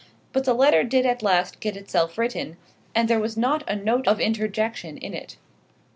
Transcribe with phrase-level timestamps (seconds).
[0.33, 2.57] But the letter did at last get itself written,
[2.95, 5.37] and there was not a note of interjection in it.